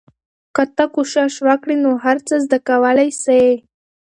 [0.55, 3.41] که ته کوشش وکړې نو هر څه زده کولای سې.